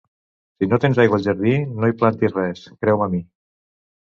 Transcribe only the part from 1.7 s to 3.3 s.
no hi plantis res, creu-me a mi.